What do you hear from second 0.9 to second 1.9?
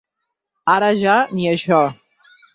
ja ni això.